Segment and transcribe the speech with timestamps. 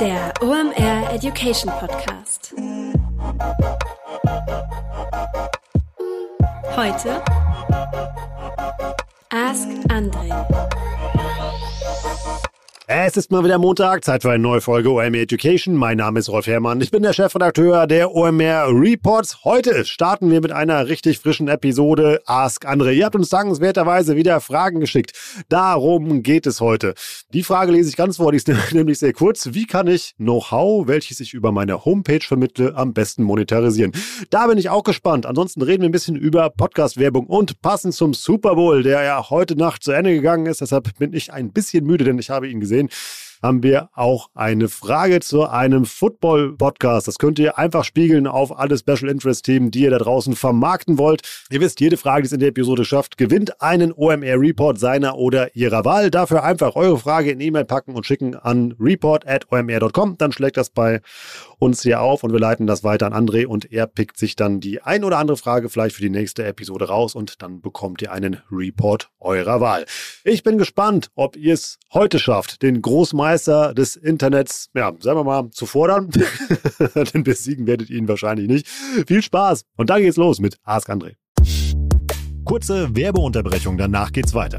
[0.00, 2.54] Der OMR Education Podcast.
[6.76, 7.20] Heute
[9.30, 10.67] Ask Andre.
[12.90, 15.74] Es ist mal wieder Montag, Zeit für eine neue Folge OMR Education.
[15.74, 16.80] Mein Name ist Rolf Herrmann.
[16.80, 19.44] Ich bin der Chefredakteur der OMR Reports.
[19.44, 22.94] Heute starten wir mit einer richtig frischen Episode Ask Andre.
[22.94, 25.12] Ihr habt uns dankenswerterweise wieder Fragen geschickt.
[25.50, 26.94] Darum geht es heute.
[27.34, 29.50] Die Frage lese ich ganz vor, die ist nämlich sehr kurz.
[29.52, 33.92] Wie kann ich Know-how, welches ich über meine Homepage vermittle, am besten monetarisieren?
[34.30, 35.26] Da bin ich auch gespannt.
[35.26, 39.56] Ansonsten reden wir ein bisschen über Podcast-Werbung und passend zum Super Bowl, der ja heute
[39.56, 40.62] Nacht zu Ende gegangen ist.
[40.62, 42.88] Deshalb bin ich ein bisschen müde, denn ich habe ihn gesehen sehen,
[43.42, 47.06] haben wir auch eine Frage zu einem Football-Podcast.
[47.08, 51.22] Das könnt ihr einfach spiegeln auf alle Special Interest-Themen, die ihr da draußen vermarkten wollt.
[51.50, 55.54] Ihr wisst, jede Frage, die es in der Episode schafft, gewinnt einen OMR-Report seiner oder
[55.54, 56.10] ihrer Wahl.
[56.10, 60.18] Dafür einfach eure Frage in E-Mail packen und schicken an report.omr.com.
[60.18, 61.00] Dann schlägt das bei
[61.58, 64.60] uns hier auf und wir leiten das weiter an André und er pickt sich dann
[64.60, 68.12] die ein oder andere Frage vielleicht für die nächste Episode raus und dann bekommt ihr
[68.12, 69.86] einen Report eurer Wahl.
[70.24, 75.24] Ich bin gespannt, ob ihr es heute schafft, den Großmeister des Internets, ja, sagen wir
[75.24, 76.10] mal, zu fordern.
[77.14, 78.68] Denn besiegen werdet ihr ihn wahrscheinlich nicht.
[79.06, 81.14] Viel Spaß und dann geht's los mit Ask André.
[82.44, 84.58] Kurze Werbeunterbrechung, danach geht's weiter.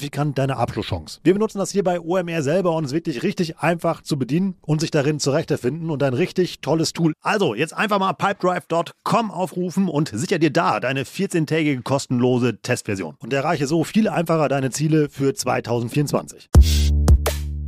[0.00, 1.20] signifikant deine Abschlusschance.
[1.22, 4.56] Wir benutzen das hier bei OMR selber und es ist wirklich richtig einfach zu bedienen
[4.62, 7.12] und sich darin zurechtfinden und ein richtig tolles Tool.
[7.20, 13.32] Also jetzt einfach mal pipedrive.com aufrufen und sicher dir da deine 14-tägige kostenlose Testversion und
[13.32, 16.48] erreiche so viel einfacher deine Ziele für 2024.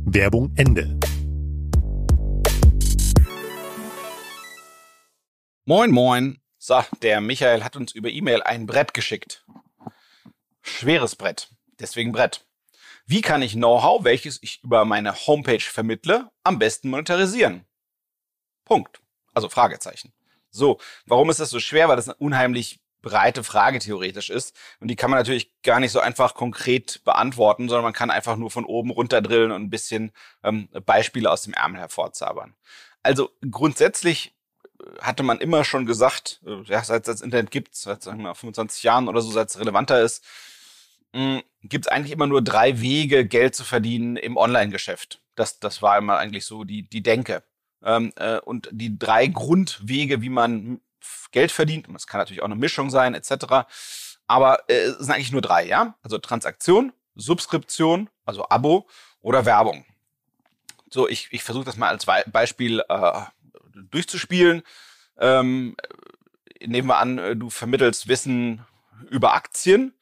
[0.05, 0.97] Werbung Ende.
[5.65, 6.39] Moin, moin.
[6.57, 9.45] So, der Michael hat uns über E-Mail ein Brett geschickt.
[10.61, 12.45] Schweres Brett deswegen Brett.
[13.05, 17.65] Wie kann ich Know-how, welches ich über meine Homepage vermittle, am besten monetarisieren?
[18.65, 19.01] Punkt.
[19.33, 20.13] Also Fragezeichen.
[20.49, 21.89] So, warum ist das so schwer?
[21.89, 24.55] Weil das eine unheimlich breite Frage theoretisch ist.
[24.79, 28.37] Und die kann man natürlich gar nicht so einfach konkret beantworten, sondern man kann einfach
[28.37, 30.11] nur von oben runter drillen und ein bisschen
[30.43, 32.55] ähm, Beispiele aus dem Ärmel hervorzaubern.
[33.03, 34.33] Also grundsätzlich
[34.79, 38.23] äh, hatte man immer schon gesagt, äh, ja, seit es das Internet gibt, seit sagen
[38.23, 40.23] wir, 25 Jahren oder so, seit es relevanter ist,
[41.13, 45.21] hm, gibt es eigentlich immer nur drei Wege, Geld zu verdienen im Online-Geschäft.
[45.35, 47.43] Das, das war immer eigentlich so die, die Denke.
[47.83, 50.81] Ähm, äh, und die drei Grundwege, wie man
[51.31, 53.65] Geld verdient, und das kann natürlich auch eine Mischung sein, etc.
[54.27, 55.95] Aber äh, es sind eigentlich nur drei, ja?
[56.01, 58.87] Also Transaktion, Subskription, also Abo
[59.21, 59.85] oder Werbung.
[60.89, 63.21] So, ich, ich versuche das mal als Beispiel äh,
[63.73, 64.63] durchzuspielen.
[65.17, 65.75] Ähm,
[66.61, 68.65] nehmen wir an, äh, du vermittelst Wissen
[69.09, 69.93] über Aktien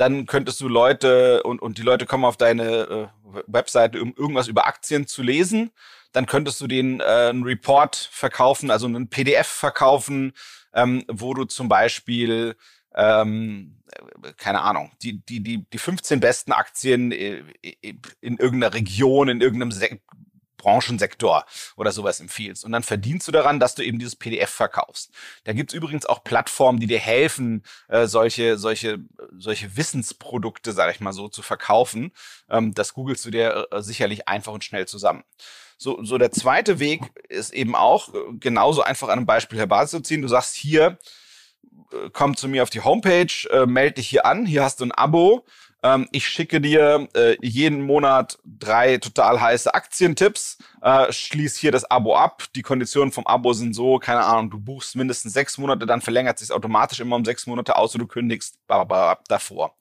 [0.00, 4.48] dann könntest du Leute und, und die Leute kommen auf deine äh, Webseite, um irgendwas
[4.48, 5.72] über Aktien zu lesen.
[6.12, 10.32] Dann könntest du denen äh, einen Report verkaufen, also einen PDF verkaufen,
[10.72, 12.56] ähm, wo du zum Beispiel
[12.94, 13.76] ähm,
[14.38, 17.42] keine Ahnung, die, die, die, die 15 besten Aktien äh,
[18.20, 19.72] in irgendeiner Region, in irgendeinem
[20.60, 21.44] Branchensektor
[21.76, 22.64] oder sowas empfiehlst.
[22.64, 25.10] Und dann verdienst du daran, dass du eben dieses PDF verkaufst.
[25.44, 28.98] Da gibt's übrigens auch Plattformen, die dir helfen, äh, solche, solche,
[29.36, 32.12] solche Wissensprodukte, sage ich mal so, zu verkaufen.
[32.48, 35.24] Ähm, das googelst du dir äh, sicherlich einfach und schnell zusammen.
[35.82, 37.00] So, so der zweite Weg
[37.30, 40.20] ist eben auch äh, genauso einfach an einem Beispiel herbeizuziehen.
[40.20, 40.98] Du sagst hier,
[41.92, 44.84] äh, komm zu mir auf die Homepage, äh, melde dich hier an, hier hast du
[44.84, 45.46] ein Abo,
[45.82, 50.58] ähm, ich schicke dir äh, jeden Monat drei total heiße Aktientipps.
[50.82, 52.44] Äh, schließ hier das Abo ab.
[52.54, 56.38] Die Konditionen vom Abo sind so, keine Ahnung, du buchst mindestens sechs Monate, dann verlängert
[56.38, 59.76] sich automatisch immer um sechs Monate und du kündigst davor.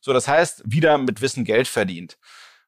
[0.00, 2.18] So, das heißt, wieder mit Wissen Geld verdient.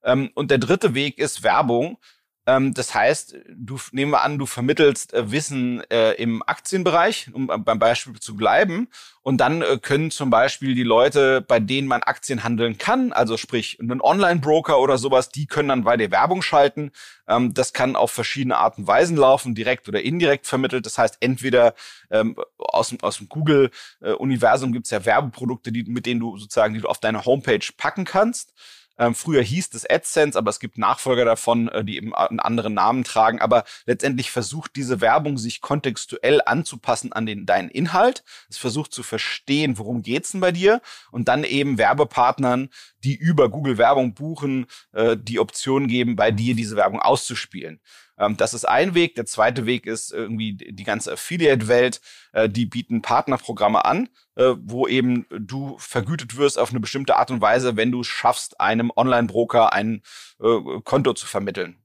[0.02, 1.98] Ähm, und der dritte Weg ist Werbung.
[2.46, 7.50] Ähm, das heißt, du nehmen wir an, du vermittelst äh, Wissen äh, im Aktienbereich, um
[7.50, 8.88] äh, beim Beispiel zu bleiben.
[9.22, 13.38] Und dann äh, können zum Beispiel die Leute, bei denen man Aktien handeln kann, also
[13.38, 16.92] sprich einen Online-Broker oder sowas, die können dann bei dir Werbung schalten.
[17.26, 20.84] Ähm, das kann auf verschiedene Arten und Weisen laufen, direkt oder indirekt vermittelt.
[20.84, 21.74] Das heißt, entweder
[22.10, 26.74] ähm, aus dem, aus dem Google-Universum äh, gibt's ja Werbeprodukte, die, mit denen du sozusagen,
[26.74, 28.52] die du auf deine Homepage packen kannst.
[28.98, 32.74] Ähm, früher hieß es AdSense, aber es gibt Nachfolger davon, äh, die eben einen anderen
[32.74, 33.40] Namen tragen.
[33.40, 38.24] Aber letztendlich versucht diese Werbung sich kontextuell anzupassen an den, deinen Inhalt.
[38.48, 40.80] Es versucht zu verstehen, worum geht's denn bei dir
[41.10, 42.70] und dann eben Werbepartnern,
[43.04, 47.80] die über Google Werbung buchen, äh, die Option geben, bei dir diese Werbung auszuspielen.
[48.18, 49.14] Ähm, das ist ein Weg.
[49.14, 52.00] Der zweite Weg ist irgendwie die ganze Affiliate-Welt.
[52.32, 57.30] Äh, die bieten Partnerprogramme an, äh, wo eben du vergütet wirst auf eine bestimmte Art
[57.30, 60.02] und Weise, wenn du es schaffst, einem Online-Broker ein
[60.40, 61.83] äh, Konto zu vermitteln.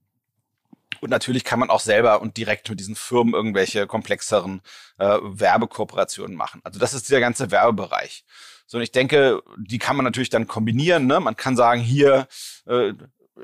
[1.00, 4.60] Und natürlich kann man auch selber und direkt mit diesen Firmen irgendwelche komplexeren
[4.98, 6.60] äh, Werbekooperationen machen.
[6.64, 8.24] Also das ist dieser ganze Werbebereich.
[8.66, 11.06] So, und ich denke, die kann man natürlich dann kombinieren.
[11.06, 11.20] Ne?
[11.20, 12.28] Man kann sagen, hier,
[12.66, 12.92] äh,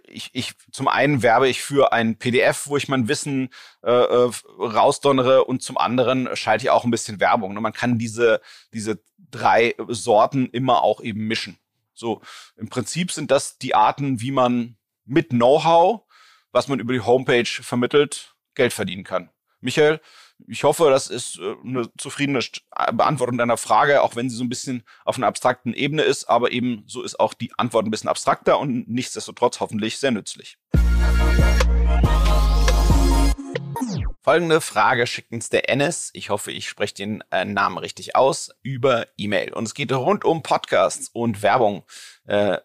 [0.07, 3.49] ich, ich zum einen werbe ich für ein PDF, wo ich mein Wissen
[3.83, 7.55] äh, äh, rausdonnere und zum anderen schalte ich auch ein bisschen Werbung.
[7.55, 7.61] Ne?
[7.61, 8.41] Man kann diese,
[8.73, 9.01] diese
[9.31, 11.59] drei Sorten immer auch eben mischen.
[11.95, 12.21] So,
[12.57, 14.77] im Prinzip sind das die Arten, wie man
[15.07, 16.03] mit Know-how,
[16.56, 19.29] was man über die Homepage vermittelt, Geld verdienen kann.
[19.61, 20.00] Michael,
[20.49, 22.41] ich hoffe, das ist äh, eine zufriedene
[22.94, 26.53] Beantwortung deiner Frage, auch wenn sie so ein bisschen auf einer abstrakten Ebene ist, aber
[26.53, 30.56] eben so ist auch die Antwort ein bisschen abstrakter und nichtsdestotrotz hoffentlich sehr nützlich.
[34.23, 38.50] Folgende Frage schickt uns der Ennis, ich hoffe, ich spreche den äh, Namen richtig aus,
[38.62, 39.52] über E-Mail.
[39.52, 41.85] Und es geht rund um Podcasts und Werbung
[42.25, 42.59] äh,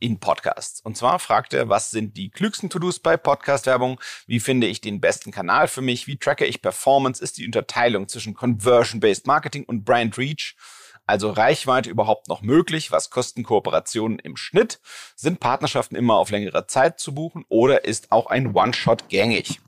[0.00, 0.80] in Podcasts.
[0.80, 4.00] Und zwar fragt er, was sind die klügsten To-Dos bei Podcast-Werbung?
[4.26, 6.06] Wie finde ich den besten Kanal für mich?
[6.06, 7.22] Wie tracke ich Performance?
[7.22, 10.56] Ist die Unterteilung zwischen Conversion-Based Marketing und Brand Reach?
[11.06, 12.92] Also Reichweite überhaupt noch möglich?
[12.92, 14.78] Was kosten Kooperationen im Schnitt?
[15.16, 19.60] Sind Partnerschaften immer auf längere Zeit zu buchen oder ist auch ein One-Shot gängig?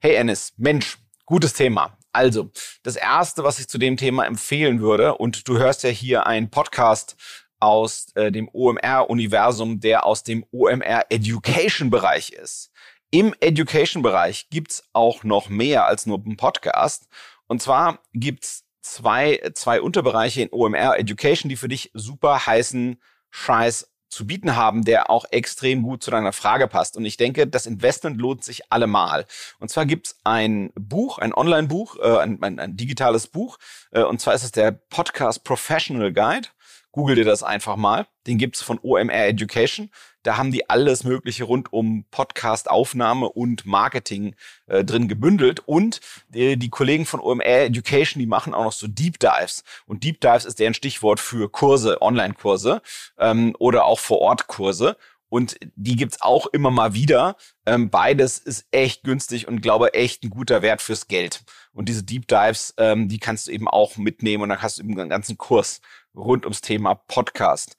[0.00, 1.96] Hey Ennis, Mensch, gutes Thema.
[2.12, 2.50] Also,
[2.82, 6.50] das erste, was ich zu dem Thema empfehlen würde, und du hörst ja hier einen
[6.50, 7.16] Podcast
[7.60, 12.70] aus äh, dem OMR-Universum, der aus dem OMR-Education-Bereich ist.
[13.10, 17.08] Im Education-Bereich gibt's auch noch mehr als nur einen Podcast.
[17.46, 23.00] Und zwar gibt's zwei, zwei Unterbereiche in OMR Education, die für dich super heißen
[23.30, 26.96] Scheiß zu bieten haben, der auch extrem gut zu deiner Frage passt.
[26.96, 29.26] Und ich denke, das Investment lohnt sich allemal.
[29.58, 33.58] Und zwar gibt's ein Buch, ein Online-Buch, äh, ein, ein, ein, digitales Buch.
[33.90, 36.48] Äh, und zwar ist es der Podcast Professional Guide.
[36.98, 38.08] Google dir das einfach mal.
[38.26, 39.88] Den gibt's von OMR Education.
[40.24, 44.34] Da haben die alles Mögliche rund um Podcast-Aufnahme und Marketing
[44.66, 45.60] äh, drin gebündelt.
[45.60, 49.62] Und die, die, Kollegen von OMR Education, die machen auch noch so Deep Dives.
[49.86, 52.82] Und Deep Dives ist deren Stichwort für Kurse, Online-Kurse
[53.16, 54.96] ähm, oder auch Vor-Ort-Kurse.
[55.28, 57.36] Und die gibt's auch immer mal wieder.
[57.64, 61.44] Ähm, beides ist echt günstig und glaube echt ein guter Wert fürs Geld.
[61.72, 64.82] Und diese Deep Dives, ähm, die kannst du eben auch mitnehmen und dann hast du
[64.82, 65.80] eben einen ganzen Kurs
[66.14, 67.76] rund ums Thema Podcast.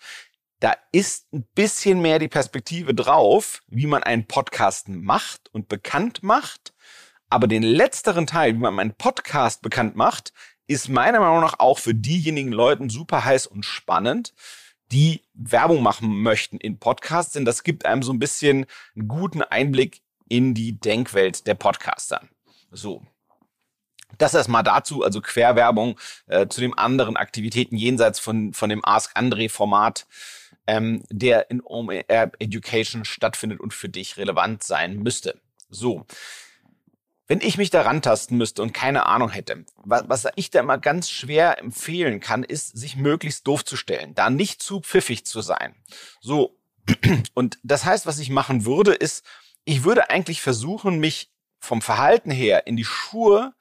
[0.60, 6.22] Da ist ein bisschen mehr die Perspektive drauf, wie man einen Podcast macht und bekannt
[6.22, 6.74] macht.
[7.30, 10.34] Aber den letzteren Teil, wie man einen Podcast bekannt macht,
[10.68, 14.34] ist meiner Meinung nach auch für diejenigen Leuten super heiß und spannend,
[14.92, 18.66] die Werbung machen möchten in Podcasts, denn das gibt einem so ein bisschen
[18.96, 22.28] einen guten Einblick in die Denkwelt der Podcaster.
[22.72, 23.04] So.
[24.18, 29.16] Das erstmal dazu, also Querwerbung äh, zu den anderen Aktivitäten jenseits von, von dem Ask
[29.16, 30.08] André Format,
[30.68, 35.40] ähm, der in OMR Education stattfindet und für dich relevant sein müsste.
[35.70, 36.06] So.
[37.28, 40.80] Wenn ich mich da rantasten müsste und keine Ahnung hätte, was, was ich da immer
[40.80, 45.42] ganz schwer empfehlen kann, ist, sich möglichst doof zu stellen, da nicht zu pfiffig zu
[45.42, 45.76] sein.
[46.22, 46.58] So.
[47.36, 49.24] Und das heißt, was ich machen würde, ist,
[49.64, 53.54] ich würde eigentlich versuchen, mich vom Verhalten her in die Schuhe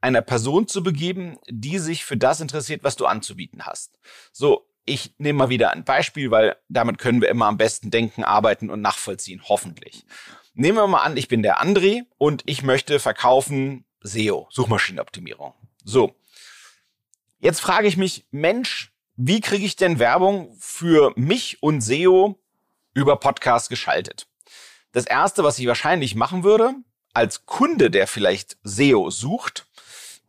[0.00, 3.98] einer Person zu begeben, die sich für das interessiert, was du anzubieten hast.
[4.32, 8.24] So, ich nehme mal wieder ein Beispiel, weil damit können wir immer am besten denken,
[8.24, 10.04] arbeiten und nachvollziehen, hoffentlich.
[10.54, 15.54] Nehmen wir mal an, ich bin der André und ich möchte verkaufen SEO, Suchmaschinenoptimierung.
[15.84, 16.14] So.
[17.38, 22.40] Jetzt frage ich mich, Mensch, wie kriege ich denn Werbung für mich und SEO
[22.94, 24.26] über Podcast geschaltet?
[24.92, 26.74] Das erste, was ich wahrscheinlich machen würde,
[27.14, 29.67] als Kunde, der vielleicht SEO sucht,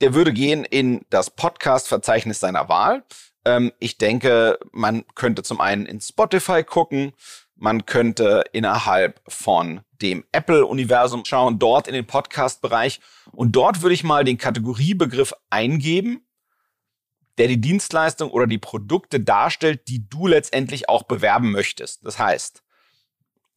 [0.01, 3.03] der würde gehen in das Podcast-Verzeichnis seiner Wahl.
[3.45, 7.13] Ähm, ich denke, man könnte zum einen in Spotify gucken,
[7.55, 13.01] man könnte innerhalb von dem Apple-Universum schauen, dort in den Podcast-Bereich.
[13.31, 16.25] Und dort würde ich mal den Kategoriebegriff eingeben,
[17.37, 22.05] der die Dienstleistung oder die Produkte darstellt, die du letztendlich auch bewerben möchtest.
[22.05, 22.63] Das heißt,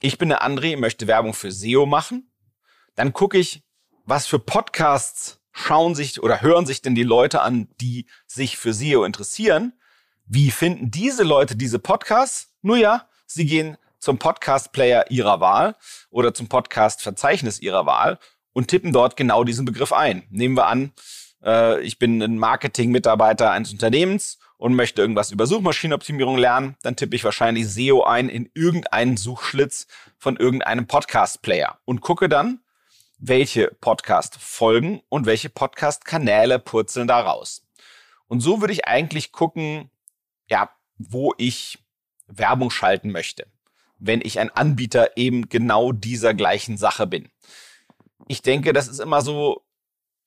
[0.00, 2.32] ich bin der André, möchte Werbung für SEO machen.
[2.96, 3.62] Dann gucke ich,
[4.04, 8.72] was für Podcasts schauen sich oder hören sich denn die Leute an, die sich für
[8.72, 9.72] SEO interessieren?
[10.26, 12.52] Wie finden diese Leute diese Podcasts?
[12.62, 15.76] Nur ja, sie gehen zum Podcast-Player ihrer Wahl
[16.10, 18.18] oder zum Podcast-Verzeichnis ihrer Wahl
[18.52, 20.24] und tippen dort genau diesen Begriff ein.
[20.30, 20.92] Nehmen wir an,
[21.44, 27.16] äh, ich bin ein Marketing-Mitarbeiter eines Unternehmens und möchte irgendwas über Suchmaschinenoptimierung lernen, dann tippe
[27.16, 29.86] ich wahrscheinlich SEO ein in irgendeinen Suchschlitz
[30.18, 32.60] von irgendeinem Podcast-Player und gucke dann,
[33.24, 37.64] welche Podcast-Folgen und welche Podcast-Kanäle purzeln da raus.
[38.26, 39.90] Und so würde ich eigentlich gucken,
[40.48, 41.78] ja, wo ich
[42.26, 43.46] Werbung schalten möchte,
[44.00, 47.30] wenn ich ein Anbieter eben genau dieser gleichen Sache bin.
[48.26, 49.62] Ich denke, das ist immer so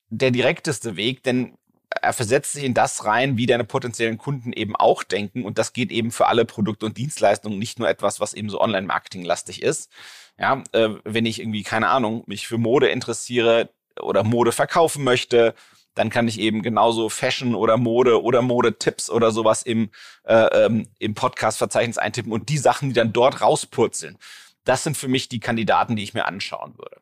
[0.08, 1.58] der direkteste Weg, denn
[2.02, 5.44] er versetzt sich in das rein, wie deine potenziellen Kunden eben auch denken.
[5.44, 8.60] Und das geht eben für alle Produkte und Dienstleistungen, nicht nur etwas, was eben so
[8.60, 9.90] Online-Marketing-lastig ist.
[10.38, 15.54] Ja, äh, wenn ich irgendwie, keine Ahnung, mich für Mode interessiere oder Mode verkaufen möchte,
[15.94, 19.90] dann kann ich eben genauso Fashion oder Mode oder Modetipps oder sowas im,
[20.24, 24.18] äh, ähm, im Podcast-Verzeichnis eintippen und die Sachen, die dann dort rauspurzeln.
[24.64, 27.00] Das sind für mich die Kandidaten, die ich mir anschauen würde.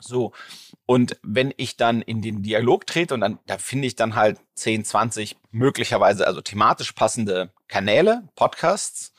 [0.00, 0.32] So.
[0.84, 4.38] Und wenn ich dann in den Dialog trete und dann, da finde ich dann halt
[4.54, 9.12] 10, 20 möglicherweise also thematisch passende Kanäle, Podcasts.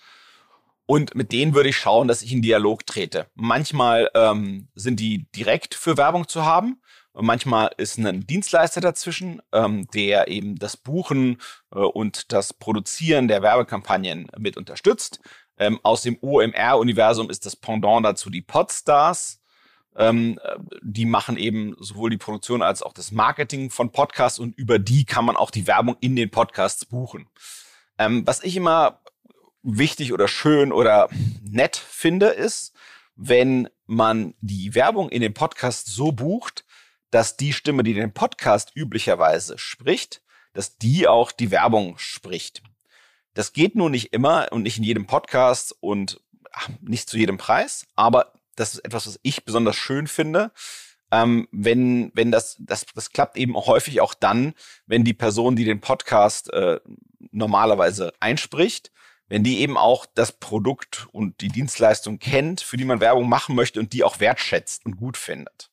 [0.86, 3.28] Und mit denen würde ich schauen, dass ich in Dialog trete.
[3.36, 6.82] Manchmal ähm, sind die direkt für Werbung zu haben.
[7.20, 11.42] Manchmal ist ein Dienstleister dazwischen, ähm, der eben das Buchen
[11.74, 15.20] äh, und das Produzieren der Werbekampagnen mit unterstützt.
[15.58, 19.42] Ähm, aus dem OMR-Universum ist das Pendant dazu die Podstars.
[19.98, 20.40] Ähm,
[20.84, 25.06] die machen eben sowohl die Produktion als auch das Marketing von Podcasts und über die
[25.06, 27.28] kann man auch die Werbung in den Podcasts buchen.
[27.98, 29.02] Ähm, was ich immer
[29.64, 31.10] wichtig oder schön oder
[31.42, 32.74] nett finde, ist,
[33.16, 36.64] wenn man die Werbung in den Podcast so bucht,
[37.10, 40.22] dass die Stimme, die den Podcast üblicherweise spricht,
[40.54, 42.62] dass die auch die Werbung spricht.
[43.34, 47.38] Das geht nur nicht immer und nicht in jedem Podcast und ach, nicht zu jedem
[47.38, 50.52] Preis, aber das ist etwas, was ich besonders schön finde.
[51.10, 54.54] Ähm, wenn, wenn das, das, das klappt eben häufig auch dann,
[54.88, 56.82] wenn die Person, die den Podcast äh,
[57.32, 58.92] normalerweise einspricht,
[59.30, 63.56] wenn die eben auch das Produkt und die Dienstleistung kennt, für die man Werbung machen
[63.56, 65.70] möchte und die auch wertschätzt und gut findet.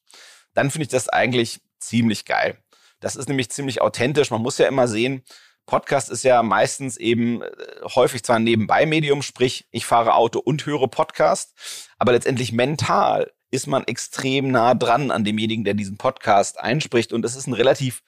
[0.55, 2.59] Dann finde ich das eigentlich ziemlich geil.
[3.01, 4.31] Das ist nämlich ziemlich authentisch.
[4.31, 5.23] Man muss ja immer sehen,
[5.67, 7.49] Podcast ist ja meistens eben äh,
[7.95, 11.55] häufig zwar ein Nebenbei-Medium, sprich, ich fahre Auto und höre Podcast,
[11.99, 17.25] aber letztendlich mental ist man extrem nah dran an demjenigen, der diesen Podcast einspricht und
[17.25, 18.03] es ist ein relativ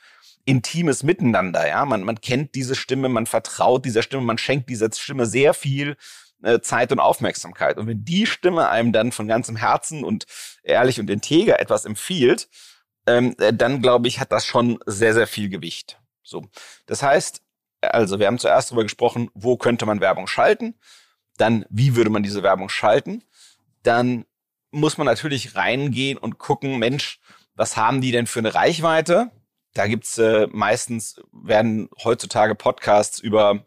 [0.44, 1.84] intimes Miteinander, ja.
[1.84, 5.96] Man, man kennt diese Stimme, man vertraut dieser Stimme, man schenkt dieser Stimme sehr viel
[6.42, 7.78] äh, Zeit und Aufmerksamkeit.
[7.78, 10.26] Und wenn die Stimme einem dann von ganzem Herzen und
[10.62, 12.48] ehrlich und integer etwas empfiehlt,
[13.06, 16.00] ähm, äh, dann glaube ich, hat das schon sehr, sehr viel Gewicht.
[16.22, 16.44] So.
[16.86, 17.42] Das heißt,
[17.94, 20.78] also wir haben zuerst darüber gesprochen, wo könnte man Werbung schalten,
[21.36, 23.22] dann wie würde man diese Werbung schalten,
[23.82, 24.24] dann
[24.70, 27.20] muss man natürlich reingehen und gucken, Mensch,
[27.54, 29.30] was haben die denn für eine Reichweite?
[29.74, 33.64] Da gibt's äh, meistens, werden heutzutage Podcasts über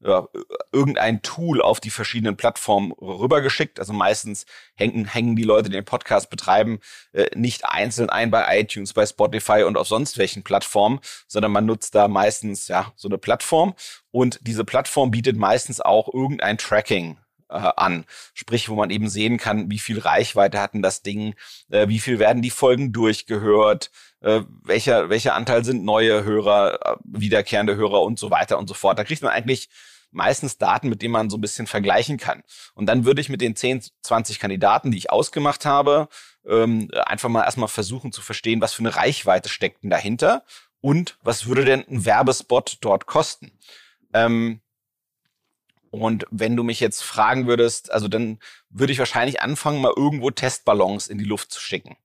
[0.00, 0.28] ja,
[0.72, 3.78] irgendein Tool auf die verschiedenen Plattformen rübergeschickt.
[3.78, 6.80] Also meistens hängen, hängen die Leute, die den Podcast betreiben,
[7.12, 11.66] äh, nicht einzeln ein bei iTunes, bei Spotify und auf sonst welchen Plattformen, sondern man
[11.66, 13.74] nutzt da meistens ja so eine Plattform
[14.10, 18.04] und diese Plattform bietet meistens auch irgendein Tracking an.
[18.34, 21.34] Sprich, wo man eben sehen kann, wie viel Reichweite hatten das Ding,
[21.70, 26.96] äh, wie viel werden die Folgen durchgehört, äh, welcher, welcher Anteil sind neue Hörer, äh,
[27.04, 28.98] wiederkehrende Hörer und so weiter und so fort.
[28.98, 29.68] Da kriegt man eigentlich
[30.10, 32.42] meistens Daten, mit denen man so ein bisschen vergleichen kann.
[32.74, 36.08] Und dann würde ich mit den 10, 20 Kandidaten, die ich ausgemacht habe,
[36.46, 40.44] ähm, einfach mal erstmal versuchen zu verstehen, was für eine Reichweite steckt denn dahinter
[40.80, 43.52] und was würde denn ein Werbespot dort kosten.
[44.14, 44.60] Ähm,
[46.02, 48.38] und wenn du mich jetzt fragen würdest, also dann
[48.70, 51.96] würde ich wahrscheinlich anfangen, mal irgendwo Testballons in die Luft zu schicken.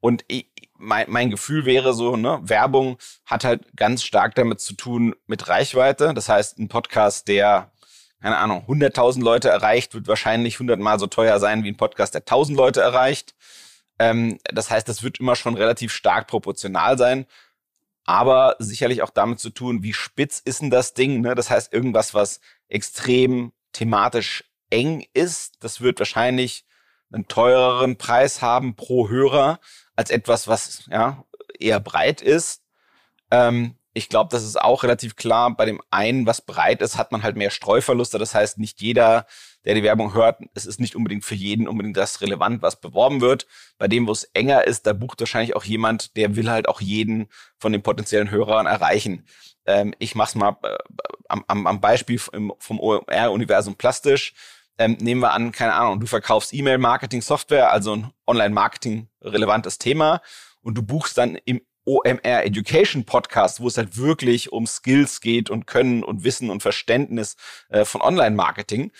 [0.00, 4.74] Und ich, mein, mein Gefühl wäre so, ne, Werbung hat halt ganz stark damit zu
[4.74, 6.12] tun mit Reichweite.
[6.14, 7.72] Das heißt, ein Podcast, der,
[8.20, 12.14] keine Ahnung, 100.000 Leute erreicht, wird wahrscheinlich 100 mal so teuer sein wie ein Podcast,
[12.14, 13.34] der 1.000 Leute erreicht.
[13.98, 17.26] Ähm, das heißt, das wird immer schon relativ stark proportional sein.
[18.04, 21.22] Aber sicherlich auch damit zu tun, wie spitz ist denn das Ding?
[21.22, 21.34] Ne?
[21.34, 26.64] Das heißt, irgendwas, was extrem thematisch eng ist, das wird wahrscheinlich
[27.12, 29.60] einen teureren Preis haben pro Hörer
[29.94, 31.24] als etwas, was ja
[31.58, 32.62] eher breit ist.
[33.30, 35.54] Ähm, ich glaube, das ist auch relativ klar.
[35.56, 38.18] Bei dem einen, was breit ist, hat man halt mehr Streuverluste.
[38.18, 39.26] Das heißt, nicht jeder,
[39.64, 43.20] der die Werbung hört, es ist nicht unbedingt für jeden unbedingt das relevant, was beworben
[43.20, 43.46] wird.
[43.78, 46.80] Bei dem, wo es enger ist, da bucht wahrscheinlich auch jemand, der will halt auch
[46.80, 47.28] jeden
[47.58, 49.24] von den potenziellen Hörern erreichen.
[49.66, 50.76] Ähm, ich mach's mal äh,
[51.28, 54.34] am, am Beispiel vom OMR-Universum plastisch.
[54.78, 60.20] ähm, nehmen wir an, keine Ahnung, du verkaufst E-Mail-Marketing-Software, also ein Online-Marketing-relevantes Thema
[60.62, 65.50] und du buchst dann im OMR Education Podcast, wo es halt wirklich um Skills geht
[65.50, 67.36] und Können und Wissen und Verständnis
[67.68, 68.90] äh, von Online-Marketing,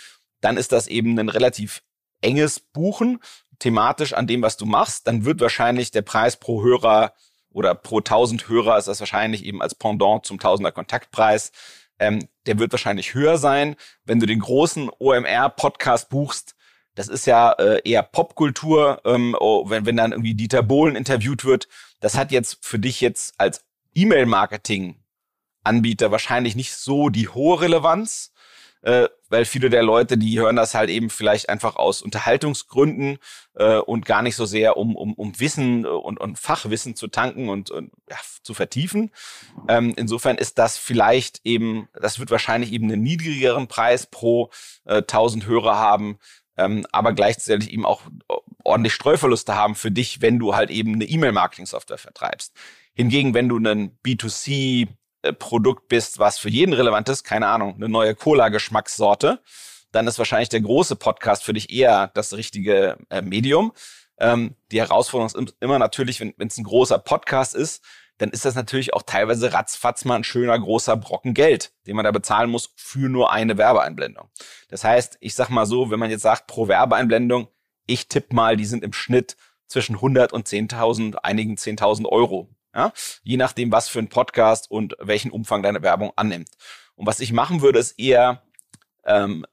[0.44, 1.82] dann ist das eben ein relativ
[2.20, 3.18] enges Buchen,
[3.58, 5.06] thematisch an dem, was du machst.
[5.06, 7.14] Dann wird wahrscheinlich der Preis pro Hörer
[7.50, 11.50] oder pro 1000 Hörer ist das wahrscheinlich eben als Pendant zum Tausender Kontaktpreis.
[11.98, 13.76] Ähm, der wird wahrscheinlich höher sein.
[14.04, 16.56] Wenn du den großen OMR-Podcast buchst,
[16.94, 21.46] das ist ja äh, eher Popkultur, ähm, oh, wenn, wenn dann irgendwie Dieter Bohlen interviewt
[21.46, 21.68] wird.
[22.00, 28.34] Das hat jetzt für dich jetzt als E-Mail-Marketing-Anbieter wahrscheinlich nicht so die hohe Relevanz
[28.82, 33.18] äh, weil viele der Leute, die hören das halt eben vielleicht einfach aus Unterhaltungsgründen
[33.54, 37.48] äh, und gar nicht so sehr, um, um, um Wissen und, und Fachwissen zu tanken
[37.48, 39.10] und, und ja, zu vertiefen.
[39.66, 44.50] Ähm, insofern ist das vielleicht eben, das wird wahrscheinlich eben einen niedrigeren Preis pro
[44.84, 46.20] äh, 1000 Hörer haben,
[46.56, 48.02] ähm, aber gleichzeitig eben auch
[48.62, 52.52] ordentlich Streuverluste haben für dich, wenn du halt eben eine E-Mail-Marketing-Software vertreibst.
[52.94, 54.86] Hingegen, wenn du einen B2C äh,
[55.32, 59.40] Produkt bist, was für jeden relevant ist, keine Ahnung, eine neue Cola-Geschmackssorte,
[59.92, 63.72] dann ist wahrscheinlich der große Podcast für dich eher das richtige äh, Medium.
[64.18, 67.82] Ähm, die Herausforderung ist immer natürlich, wenn es ein großer Podcast ist,
[68.18, 72.04] dann ist das natürlich auch teilweise ratzfatz mal ein schöner großer Brocken Geld, den man
[72.04, 74.28] da bezahlen muss für nur eine Werbeeinblendung.
[74.68, 77.48] Das heißt, ich sag mal so, wenn man jetzt sagt pro Werbeeinblendung,
[77.86, 82.92] ich tippe mal, die sind im Schnitt zwischen 100 und 10.000, einigen 10.000 Euro ja?
[83.22, 86.50] Je nachdem, was für ein Podcast und welchen Umfang deine Werbung annimmt.
[86.94, 88.42] Und was ich machen würde, ist eher
[89.04, 89.46] ähm,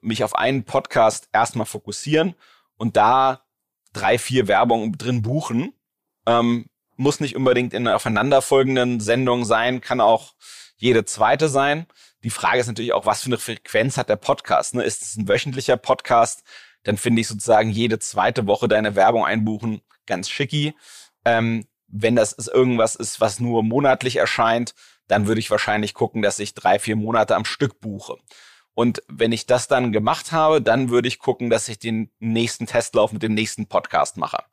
[0.00, 2.34] mich auf einen Podcast erstmal fokussieren
[2.76, 3.42] und da
[3.92, 5.72] drei, vier Werbungen drin buchen.
[6.26, 10.34] Ähm, muss nicht unbedingt in einer aufeinanderfolgenden Sendung sein, kann auch
[10.76, 11.86] jede zweite sein.
[12.24, 14.74] Die Frage ist natürlich auch, was für eine Frequenz hat der Podcast?
[14.74, 14.82] Ne?
[14.82, 16.42] Ist es ein wöchentlicher Podcast?
[16.82, 20.74] Dann finde ich sozusagen jede zweite Woche deine Werbung einbuchen ganz schicki.
[21.24, 24.74] Ähm, wenn das irgendwas ist, was nur monatlich erscheint,
[25.08, 28.16] dann würde ich wahrscheinlich gucken, dass ich drei, vier Monate am Stück buche.
[28.74, 32.66] Und wenn ich das dann gemacht habe, dann würde ich gucken, dass ich den nächsten
[32.66, 34.44] Testlauf mit dem nächsten Podcast mache.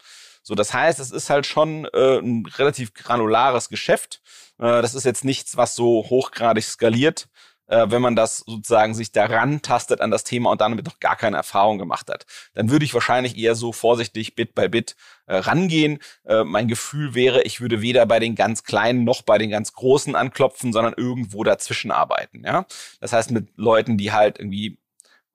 [0.42, 4.22] So, das heißt, es ist halt schon äh, ein relativ granulares Geschäft.
[4.58, 7.28] Äh, das ist jetzt nichts, was so hochgradig skaliert,
[7.68, 11.16] äh, wenn man das sozusagen sich daran tastet an das Thema und damit noch gar
[11.16, 12.26] keine Erfahrung gemacht hat.
[12.54, 14.96] Dann würde ich wahrscheinlich eher so vorsichtig Bit by Bit
[15.28, 16.00] äh, rangehen.
[16.26, 19.74] Äh, mein Gefühl wäre, ich würde weder bei den ganz kleinen noch bei den ganz
[19.74, 22.44] großen anklopfen, sondern irgendwo dazwischen arbeiten.
[22.46, 22.66] Ja,
[23.00, 24.78] das heißt mit Leuten, die halt irgendwie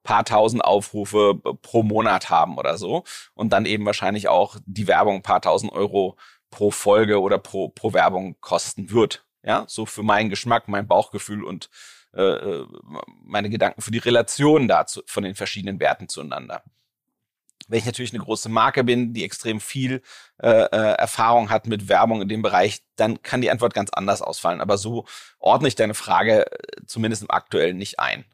[0.02, 5.22] paar tausend Aufrufe pro Monat haben oder so und dann eben wahrscheinlich auch die Werbung
[5.22, 6.16] paar tausend Euro
[6.50, 9.24] pro Folge oder pro, pro Werbung kosten wird.
[9.42, 11.70] Ja, so für meinen Geschmack, mein Bauchgefühl und
[12.14, 12.66] äh, äh,
[13.23, 16.62] meine Gedanken für die Relation dazu von den verschiedenen Werten zueinander.
[17.68, 20.03] Wenn ich natürlich eine große Marke bin, die extrem viel
[20.42, 24.23] äh, äh, Erfahrung hat mit Werbung in dem Bereich, dann kann die Antwort ganz anders
[24.23, 24.61] ausfallen.
[24.61, 25.07] Aber so
[25.38, 26.46] ordne ich deine Frage
[26.87, 28.25] zumindest im aktuellen nicht ein.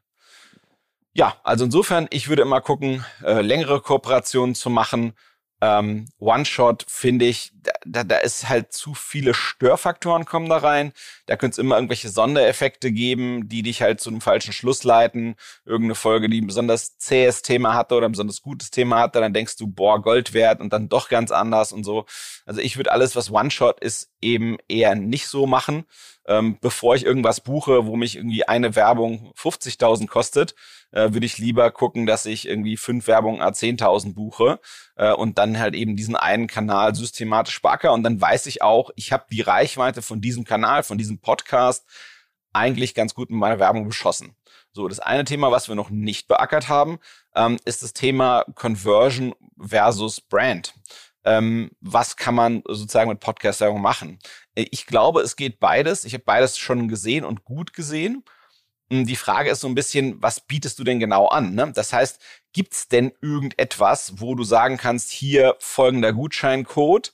[1.12, 5.12] Ja, also insofern, ich würde immer gucken, äh, längere Kooperationen zu machen,
[5.60, 7.52] ähm, One-Shot finde ich,
[7.86, 10.92] da, da ist halt zu viele Störfaktoren kommen da rein.
[11.26, 15.34] Da könnte es immer irgendwelche Sondereffekte geben, die dich halt zu einem falschen Schluss leiten.
[15.64, 19.32] Irgendeine Folge, die ein besonders zähes Thema hatte oder ein besonders gutes Thema hatte, dann
[19.32, 22.04] denkst du, boah, Gold wert und dann doch ganz anders und so.
[22.44, 25.86] Also ich würde alles, was One-Shot ist, eben eher nicht so machen.
[26.26, 30.54] Ähm, bevor ich irgendwas buche, wo mich irgendwie eine Werbung 50.000 kostet,
[30.90, 34.60] äh, würde ich lieber gucken, dass ich irgendwie fünf Werbungen a 10.000 buche
[34.96, 38.90] äh, und dann halt eben diesen einen Kanal systematisch backe und dann weiß ich auch,
[38.96, 41.86] ich habe die Reichweite von diesem Kanal, von diesem Podcast
[42.52, 44.34] eigentlich ganz gut mit meiner Werbung beschossen.
[44.72, 46.98] So, das eine Thema, was wir noch nicht beackert haben,
[47.34, 50.74] ähm, ist das Thema Conversion versus Brand.
[51.26, 54.18] Ähm, was kann man sozusagen mit Podcast-Werbung machen?
[54.54, 56.04] Äh, ich glaube, es geht beides.
[56.04, 58.24] Ich habe beides schon gesehen und gut gesehen.
[58.90, 61.54] Hm, die Frage ist so ein bisschen, was bietest du denn genau an?
[61.54, 61.72] Ne?
[61.74, 62.20] Das heißt,
[62.52, 67.12] gibt's denn irgendetwas, wo du sagen kannst, hier folgender Gutscheincode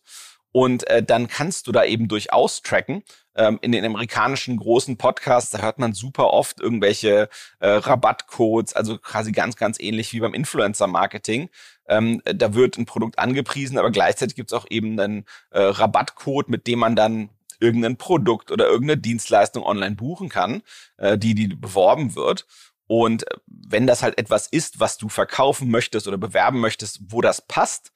[0.53, 3.03] und äh, dann kannst du da eben durchaus tracken.
[3.35, 7.29] Ähm, in den amerikanischen großen Podcasts, da hört man super oft irgendwelche
[7.61, 11.49] äh, Rabattcodes, also quasi ganz, ganz ähnlich wie beim Influencer-Marketing.
[11.89, 16.67] Ähm, da wird ein Produkt angepriesen, aber gleichzeitig gibt's auch eben einen äh, Rabattcode, mit
[16.67, 20.63] dem man dann irgendein Produkt oder irgendeine Dienstleistung online buchen kann,
[20.99, 22.47] äh, die, die beworben wird.
[22.87, 27.41] Und wenn das halt etwas ist, was du verkaufen möchtest oder bewerben möchtest, wo das
[27.41, 27.93] passt,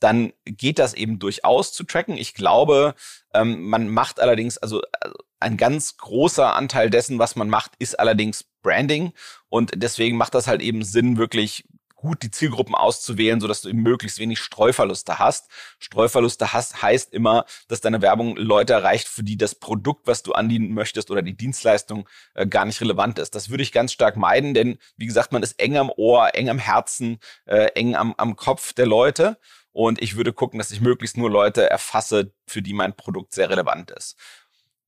[0.00, 2.16] dann geht das eben durchaus zu tracken.
[2.16, 2.94] Ich glaube,
[3.32, 7.98] ähm, man macht allerdings, also, also ein ganz großer Anteil dessen, was man macht, ist
[7.98, 9.12] allerdings Branding.
[9.48, 11.64] Und deswegen macht das halt eben Sinn, wirklich
[12.00, 15.50] gut, die Zielgruppen auszuwählen, sodass du eben möglichst wenig Streuverluste hast.
[15.78, 20.32] Streuverluste hast, heißt immer, dass deine Werbung Leute erreicht, für die das Produkt, was du
[20.32, 23.34] andienen möchtest oder die Dienstleistung äh, gar nicht relevant ist.
[23.34, 26.48] Das würde ich ganz stark meiden, denn wie gesagt, man ist eng am Ohr, eng
[26.48, 29.38] am Herzen, äh, eng am, am Kopf der Leute.
[29.72, 33.50] Und ich würde gucken, dass ich möglichst nur Leute erfasse, für die mein Produkt sehr
[33.50, 34.16] relevant ist.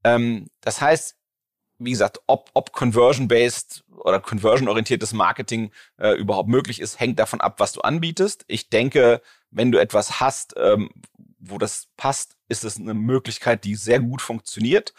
[0.04, 1.16] Ähm, das heißt,
[1.78, 7.58] wie gesagt, ob, ob conversion-based oder conversion-orientiertes Marketing äh, überhaupt möglich ist, hängt davon ab,
[7.58, 8.44] was du anbietest.
[8.46, 10.90] Ich denke, wenn du etwas hast, ähm,
[11.38, 14.94] wo das passt, ist es eine Möglichkeit, die sehr gut funktioniert.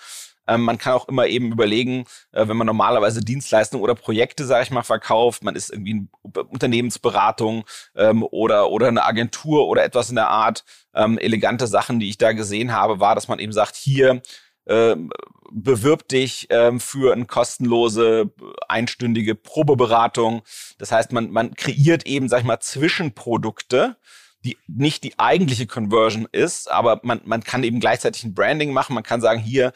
[0.48, 4.64] Ähm, man kann auch immer eben überlegen, äh, wenn man normalerweise Dienstleistungen oder Projekte, sage
[4.64, 10.10] ich mal, verkauft, man ist irgendwie eine Unternehmensberatung ähm, oder, oder eine Agentur oder etwas
[10.10, 10.64] in der Art.
[10.94, 14.22] Ähm, elegante Sachen, die ich da gesehen habe, war, dass man eben sagt, hier
[14.68, 15.12] ähm,
[15.52, 18.32] bewirb dich ähm, für eine kostenlose
[18.68, 20.42] einstündige Probeberatung.
[20.78, 23.98] Das heißt, man, man kreiert eben, sag ich mal, Zwischenprodukte,
[24.44, 28.94] die nicht die eigentliche Conversion ist, aber man, man kann eben gleichzeitig ein Branding machen.
[28.94, 29.72] Man kann sagen, hier,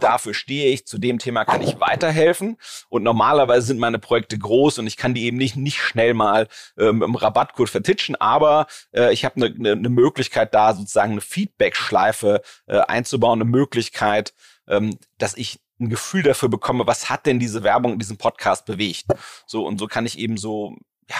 [0.00, 2.56] dafür stehe ich, zu dem Thema kann ich weiterhelfen.
[2.88, 6.48] Und normalerweise sind meine Projekte groß und ich kann die eben nicht, nicht schnell mal
[6.78, 11.20] ähm, im Rabattcode vertitschen, aber äh, ich habe eine ne, ne Möglichkeit da, sozusagen eine
[11.20, 14.34] Feedback-Schleife äh, einzubauen, eine Möglichkeit,
[14.68, 18.66] ähm, dass ich ein Gefühl dafür bekomme, was hat denn diese Werbung in diesem Podcast
[18.66, 19.06] bewegt.
[19.46, 20.76] So und so kann ich eben so
[21.08, 21.16] ja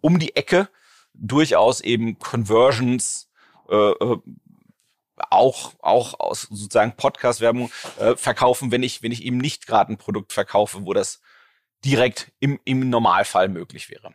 [0.00, 0.68] um die Ecke
[1.14, 3.30] durchaus eben Conversions
[3.68, 4.18] äh, äh,
[5.30, 9.98] auch auch aus sozusagen Podcast-Werbung äh, verkaufen, wenn ich wenn ich eben nicht gerade ein
[9.98, 11.20] Produkt verkaufe, wo das
[11.84, 14.14] direkt im im Normalfall möglich wäre.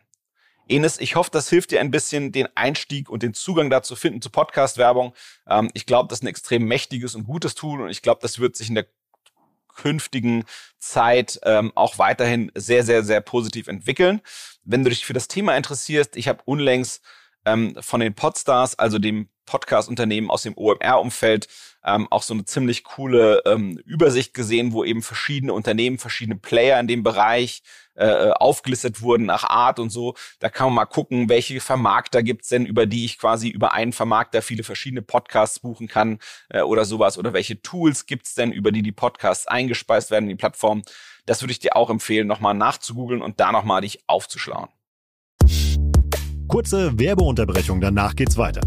[0.68, 4.20] Enes, ich hoffe, das hilft dir ein bisschen, den Einstieg und den Zugang dazu finden
[4.20, 5.14] zu Podcast-Werbung.
[5.46, 8.38] Ähm, ich glaube, das ist ein extrem mächtiges und gutes Tool und ich glaube, das
[8.38, 8.86] wird sich in der
[9.78, 10.44] künftigen
[10.78, 14.20] Zeit ähm, auch weiterhin sehr, sehr, sehr positiv entwickeln.
[14.64, 17.02] Wenn du dich für das Thema interessierst, ich habe unlängst
[17.44, 21.48] ähm, von den Podstars, also dem Podcast-Unternehmen aus dem OMR-Umfeld,
[21.84, 26.78] ähm, auch so eine ziemlich coole ähm, Übersicht gesehen, wo eben verschiedene Unternehmen, verschiedene Player
[26.78, 27.62] in dem Bereich
[27.94, 30.14] äh, äh, aufgelistet wurden nach Art und so.
[30.38, 33.92] Da kann man mal gucken, welche Vermarkter gibt's denn, über die ich quasi über einen
[33.92, 36.18] Vermarkter viele verschiedene Podcasts buchen kann
[36.50, 37.16] äh, oder sowas.
[37.18, 40.82] Oder welche Tools gibt's denn, über die die Podcasts eingespeist werden in die Plattform.
[41.26, 44.68] Das würde ich dir auch empfehlen, nochmal nachzugoogeln und da nochmal dich aufzuschlauen.
[46.48, 48.62] Kurze Werbeunterbrechung, danach geht's weiter.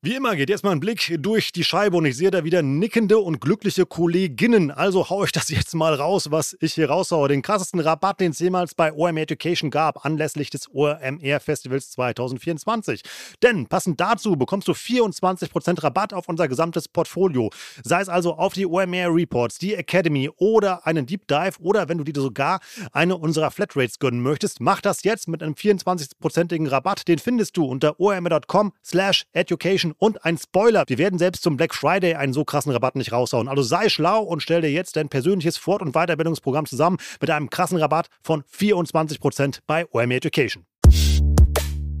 [0.00, 2.62] Wie immer geht jetzt mal ein Blick durch die Scheibe und ich sehe da wieder
[2.62, 4.70] nickende und glückliche Kolleginnen.
[4.70, 7.26] Also hau ich das jetzt mal raus, was ich hier raushaue.
[7.26, 13.02] Den krassesten Rabatt, den es jemals bei OMR Education gab, anlässlich des OMR Festivals 2024.
[13.42, 17.50] Denn passend dazu bekommst du 24% Rabatt auf unser gesamtes Portfolio.
[17.82, 21.98] Sei es also auf die OMR Reports, die Academy oder einen Deep Dive oder wenn
[21.98, 22.60] du dir sogar
[22.92, 27.08] eine unserer Flatrates gönnen möchtest, mach das jetzt mit einem 24%igen Rabatt.
[27.08, 30.84] Den findest du unter omr.com slash education Edition und ein Spoiler.
[30.86, 33.48] Wir werden selbst zum Black Friday einen so krassen Rabatt nicht raushauen.
[33.48, 37.50] Also sei schlau und stell dir jetzt dein persönliches Fort- und Weiterbildungsprogramm zusammen mit einem
[37.50, 40.64] krassen Rabatt von 24% bei OMR Education.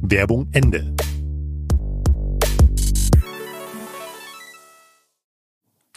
[0.00, 0.94] Werbung Ende.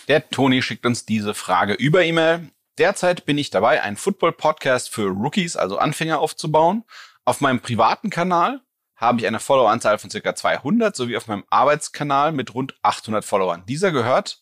[0.07, 2.49] Der Toni schickt uns diese Frage über E-Mail.
[2.77, 6.83] Derzeit bin ich dabei, einen Football-Podcast für Rookies, also Anfänger, aufzubauen.
[7.23, 8.61] Auf meinem privaten Kanal
[9.01, 13.63] habe ich eine Followeranzahl von circa 200 sowie auf meinem Arbeitskanal mit rund 800 Followern.
[13.67, 14.39] Dieser gehört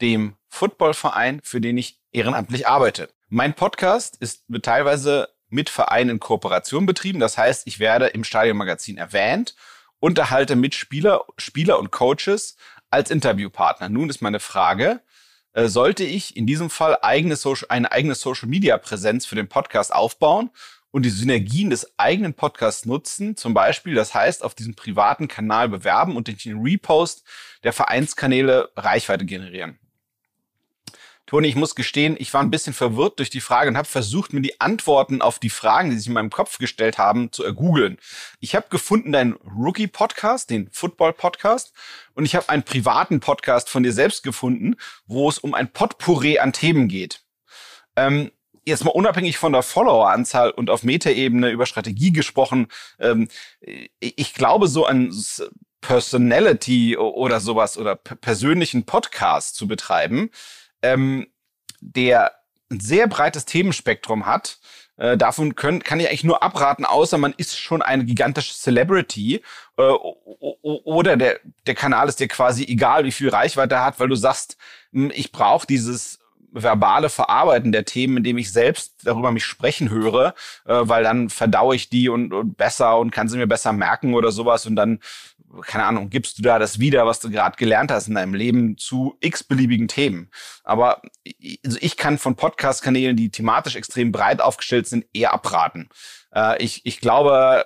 [0.00, 3.10] dem Footballverein, für den ich ehrenamtlich arbeite.
[3.28, 7.18] Mein Podcast ist teilweise mit Vereinen in Kooperation betrieben.
[7.18, 9.56] Das heißt, ich werde im Stadionmagazin erwähnt,
[9.98, 12.56] unterhalte Mitspieler, Spieler und Coaches
[12.90, 13.88] als Interviewpartner.
[13.88, 15.00] Nun ist meine Frage,
[15.52, 19.48] äh, sollte ich in diesem Fall eigene Social, eine eigene Social Media Präsenz für den
[19.48, 20.50] Podcast aufbauen
[20.90, 23.36] und die Synergien des eigenen Podcasts nutzen.
[23.36, 27.24] Zum Beispiel, das heißt, auf diesem privaten Kanal bewerben und durch den Repost
[27.62, 29.78] der Vereinskanäle Reichweite generieren.
[31.30, 34.32] Toni, ich muss gestehen, ich war ein bisschen verwirrt durch die Frage und habe versucht,
[34.32, 37.98] mir die Antworten auf die Fragen, die sich in meinem Kopf gestellt haben, zu ergoogeln.
[38.40, 41.72] Ich habe gefunden deinen Rookie-Podcast, den Football-Podcast,
[42.14, 44.74] und ich habe einen privaten Podcast von dir selbst gefunden,
[45.06, 47.22] wo es um ein Potpourri an Themen geht.
[47.94, 48.32] Ähm,
[48.70, 53.28] jetzt mal unabhängig von der Followeranzahl und auf Metaebene über Strategie gesprochen, ähm,
[54.00, 55.12] ich glaube, so ein
[55.80, 60.30] Personality oder sowas oder persönlichen Podcast zu betreiben,
[60.82, 61.26] ähm,
[61.80, 62.32] der
[62.70, 64.58] ein sehr breites Themenspektrum hat,
[65.00, 69.42] äh, davon können, kann ich eigentlich nur abraten, außer man ist schon eine gigantische Celebrity
[69.76, 69.82] äh,
[70.62, 74.14] oder der, der Kanal ist dir quasi egal, wie viel Reichweite er hat, weil du
[74.14, 74.56] sagst,
[74.92, 76.19] hm, ich brauche dieses
[76.52, 80.34] verbale Verarbeiten der Themen, indem ich selbst darüber mich sprechen höre,
[80.66, 84.14] äh, weil dann verdaue ich die und, und besser und kann sie mir besser merken
[84.14, 85.00] oder sowas und dann
[85.62, 88.76] keine Ahnung, gibst du da das wieder, was du gerade gelernt hast in deinem Leben
[88.76, 90.30] zu x-beliebigen Themen.
[90.62, 91.02] Aber
[91.64, 95.88] also ich kann von Podcast-Kanälen, die thematisch extrem breit aufgestellt sind, eher abraten.
[96.32, 97.64] Äh, ich, ich glaube,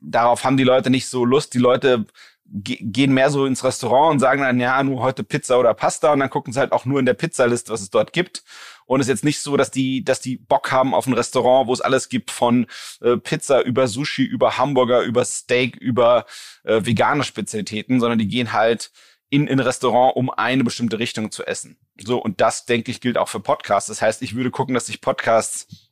[0.00, 1.54] darauf haben die Leute nicht so Lust.
[1.54, 2.04] Die Leute
[2.52, 6.20] gehen mehr so ins Restaurant und sagen dann, ja, nur heute Pizza oder Pasta und
[6.20, 8.44] dann gucken sie halt auch nur in der Pizzaliste, was es dort gibt.
[8.84, 11.66] Und es ist jetzt nicht so, dass die, dass die Bock haben auf ein Restaurant,
[11.66, 12.66] wo es alles gibt von
[13.00, 16.26] äh, Pizza über Sushi, über Hamburger, über Steak, über
[16.64, 18.90] äh, vegane Spezialitäten, sondern die gehen halt
[19.30, 21.78] in ein Restaurant, um eine bestimmte Richtung zu essen.
[21.98, 23.88] So, und das, denke ich, gilt auch für Podcasts.
[23.88, 25.90] Das heißt, ich würde gucken, dass ich Podcasts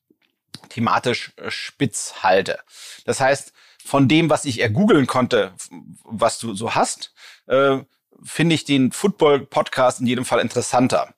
[0.68, 2.59] thematisch äh, spitz halte.
[3.07, 3.55] Das heißt,
[3.90, 5.53] von dem, was ich ergoogeln konnte,
[6.05, 7.12] was du so hast,
[7.48, 7.79] äh,
[8.22, 11.12] finde ich den Football-Podcast in jedem Fall interessanter.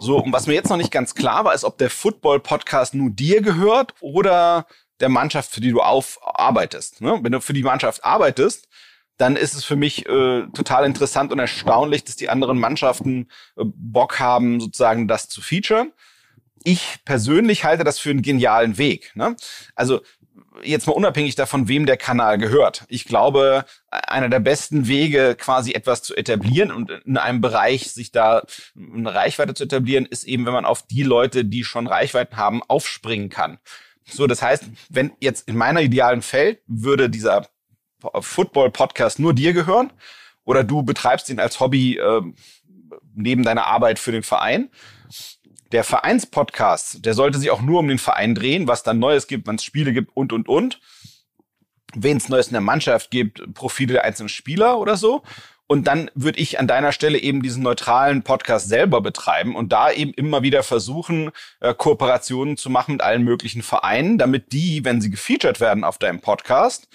[0.00, 3.10] So, und was mir jetzt noch nicht ganz klar war, ist, ob der Football-Podcast nur
[3.10, 4.66] dir gehört oder
[4.98, 7.02] der Mannschaft, für die du aufarbeitest.
[7.02, 7.20] Ne?
[7.22, 8.66] Wenn du für die Mannschaft arbeitest,
[9.16, 13.62] dann ist es für mich äh, total interessant und erstaunlich, dass die anderen Mannschaften äh,
[13.64, 15.92] Bock haben, sozusagen das zu featuren.
[16.64, 19.12] Ich persönlich halte das für einen genialen Weg.
[19.14, 19.36] Ne?
[19.76, 20.00] Also
[20.62, 22.84] jetzt mal unabhängig davon, wem der Kanal gehört.
[22.88, 28.12] Ich glaube, einer der besten Wege, quasi etwas zu etablieren und in einem Bereich sich
[28.12, 28.42] da
[28.76, 32.62] eine Reichweite zu etablieren, ist eben, wenn man auf die Leute, die schon Reichweiten haben,
[32.68, 33.58] aufspringen kann.
[34.04, 37.46] So, das heißt, wenn jetzt in meiner idealen Feld würde dieser
[38.00, 39.92] Football-Podcast nur dir gehören
[40.44, 42.22] oder du betreibst ihn als Hobby äh,
[43.14, 44.70] neben deiner Arbeit für den Verein,
[45.72, 49.46] der Vereinspodcast, der sollte sich auch nur um den Verein drehen, was dann Neues gibt,
[49.46, 50.80] wann es Spiele gibt und, und, und.
[51.94, 55.22] Wen es Neues in der Mannschaft gibt, Profile der einzelnen Spieler oder so.
[55.70, 59.90] Und dann würde ich an deiner Stelle eben diesen neutralen Podcast selber betreiben und da
[59.90, 65.02] eben immer wieder versuchen, äh, Kooperationen zu machen mit allen möglichen Vereinen, damit die, wenn
[65.02, 66.88] sie gefeatured werden auf deinem Podcast,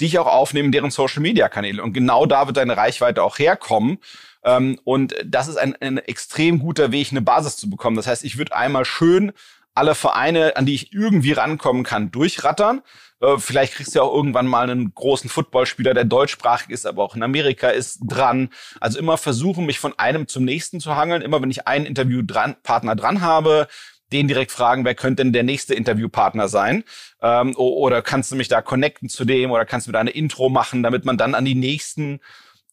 [0.00, 1.82] dich auch aufnehmen, deren Social Media Kanäle.
[1.82, 3.98] Und genau da wird deine Reichweite auch herkommen.
[4.44, 7.96] Ähm, und das ist ein, ein extrem guter Weg, eine Basis zu bekommen.
[7.96, 9.32] Das heißt, ich würde einmal schön
[9.74, 12.82] alle Vereine, an die ich irgendwie rankommen kann, durchrattern.
[13.20, 17.02] Äh, vielleicht kriegst du ja auch irgendwann mal einen großen Footballspieler, der deutschsprachig ist, aber
[17.04, 18.50] auch in Amerika ist dran.
[18.80, 21.22] Also immer versuchen, mich von einem zum nächsten zu hangeln.
[21.22, 23.68] Immer wenn ich einen Interviewpartner dran habe,
[24.12, 26.84] den direkt fragen, wer könnte denn der nächste Interviewpartner sein?
[27.22, 30.10] Ähm, oder kannst du mich da connecten zu dem oder kannst du mir da eine
[30.10, 32.20] Intro machen, damit man dann an die nächsten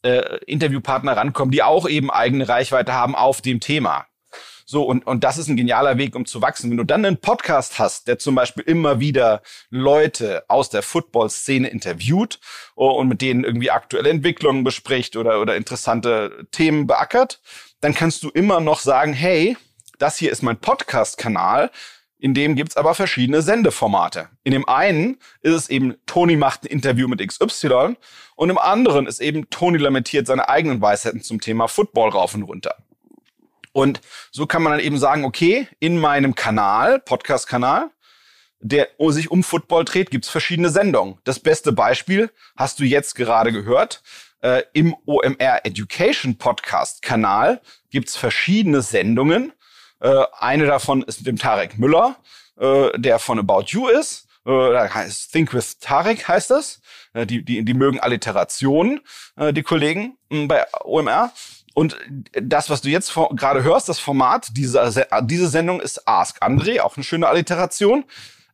[0.08, 4.06] äh, Interviewpartner rankommen, die auch eben eigene Reichweite haben auf dem Thema.
[4.70, 6.70] So, und, und das ist ein genialer Weg, um zu wachsen.
[6.70, 11.70] Wenn du dann einen Podcast hast, der zum Beispiel immer wieder Leute aus der Football-Szene
[11.70, 12.40] interviewt
[12.76, 17.40] und mit denen irgendwie aktuelle Entwicklungen bespricht oder, oder interessante Themen beackert,
[17.80, 19.56] dann kannst du immer noch sagen, hey,
[20.00, 21.72] das hier ist mein Podcast-Kanal,
[22.20, 24.30] in dem gibt's aber verschiedene Sendeformate.
[24.44, 27.96] In dem einen ist es eben, Toni macht ein Interview mit XY
[28.38, 32.44] und im anderen ist eben, Toni lamentiert seine eigenen Weisheiten zum Thema Football rauf und
[32.44, 32.76] runter.
[33.74, 34.00] Und
[34.32, 37.90] so kann man dann eben sagen, okay, in meinem Kanal, Podcast-Kanal,
[38.60, 41.20] der sich um Football dreht, gibt's verschiedene Sendungen.
[41.26, 44.02] Das beste Beispiel hast du jetzt gerade gehört.
[44.40, 49.52] Äh, Im OMR Education Podcast Kanal gibt's verschiedene Sendungen
[50.00, 52.18] äh, eine davon ist mit dem Tarek Müller,
[52.60, 54.28] äh, der von About You ist.
[54.46, 54.88] Äh,
[55.32, 56.82] Think with Tarek heißt das.
[57.18, 59.02] Äh, die, die, die mögen Alliterationen,
[59.36, 61.32] äh, die Kollegen mh, hm, bei OMR.
[61.74, 61.98] Und
[62.34, 66.96] das, was du jetzt gerade hörst, das Format dieser diese Sendung ist Ask André, auch
[66.96, 68.04] eine schöne Alliteration.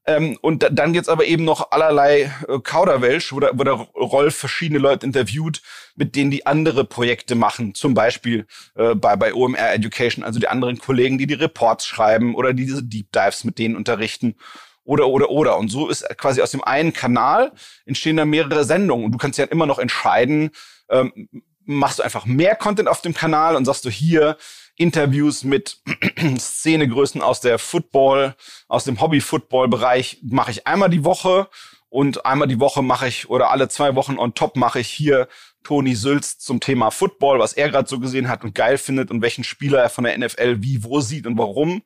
[0.06, 4.36] Ähm, und dann gibt's aber eben noch allerlei äh, Kauderwelsch, wo der, wo der Rolf
[4.36, 5.62] verschiedene Leute interviewt,
[5.96, 7.74] mit denen die andere Projekte machen.
[7.76, 8.46] Zum Beispiel
[8.76, 12.66] äh, bei, bei OMR Education, also die anderen Kollegen, die die Reports schreiben oder die
[12.66, 14.36] diese Deep Dives mit denen unterrichten.
[14.84, 15.58] Oder, oder, oder.
[15.58, 17.54] Und so ist quasi aus dem einen Kanal
[17.86, 19.06] entstehen dann mehrere Sendungen.
[19.06, 20.52] Und du kannst ja immer noch entscheiden,
[20.90, 21.30] ähm,
[21.66, 24.38] machst du einfach mehr Content auf dem Kanal und sagst du hier,
[24.76, 25.78] Interviews mit
[26.38, 28.36] Szenegrößen aus der Football,
[28.68, 31.48] aus dem Hobby-Football-Bereich mache ich einmal die Woche
[31.90, 35.28] und einmal die Woche mache ich oder alle zwei Wochen on top mache ich hier
[35.64, 39.22] Toni Sülz zum Thema Football, was er gerade so gesehen hat und geil findet und
[39.22, 41.84] welchen Spieler er von der NFL wie wo sieht und warum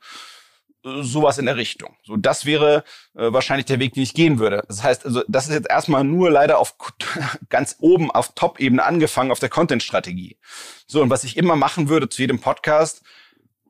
[0.83, 1.95] sowas in der Richtung.
[2.03, 2.83] So, das wäre
[3.15, 4.63] äh, wahrscheinlich der Weg, den ich gehen würde.
[4.67, 6.75] Das heißt, also, das ist jetzt erstmal nur leider auf
[7.49, 10.37] ganz oben auf Top-Ebene angefangen auf der Content-Strategie.
[10.85, 13.03] So, und was ich immer machen würde zu jedem Podcast,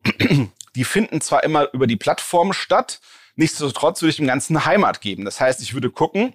[0.75, 2.99] die finden zwar immer über die Plattform statt,
[3.35, 5.25] nichtsdestotrotz würde ich dem Ganzen Heimat geben.
[5.25, 6.33] Das heißt, ich würde gucken,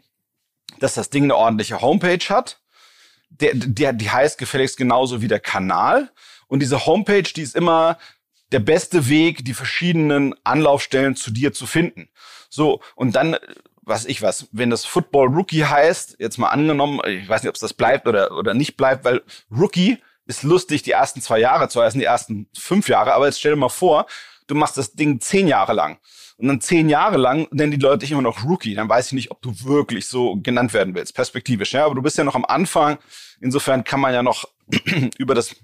[0.78, 2.60] dass das Ding eine ordentliche Homepage hat.
[3.28, 6.10] Der, der, die heißt gefälligst genauso wie der Kanal.
[6.48, 7.98] Und diese Homepage, die ist immer
[8.52, 12.08] der beste Weg, die verschiedenen Anlaufstellen zu dir zu finden.
[12.48, 13.36] So, und dann,
[13.82, 17.56] was ich was, wenn das Football Rookie heißt, jetzt mal angenommen, ich weiß nicht, ob
[17.56, 21.68] es das bleibt oder, oder nicht bleibt, weil Rookie ist lustig die ersten zwei Jahre,
[21.68, 24.06] zwar erst die ersten fünf Jahre, aber jetzt stell dir mal vor,
[24.46, 25.98] du machst das Ding zehn Jahre lang.
[26.38, 28.74] Und dann zehn Jahre lang nennen die Leute dich immer noch Rookie.
[28.74, 31.72] Dann weiß ich nicht, ob du wirklich so genannt werden willst, perspektivisch.
[31.72, 32.98] Ja, aber du bist ja noch am Anfang.
[33.40, 34.48] Insofern kann man ja noch
[35.18, 35.54] über das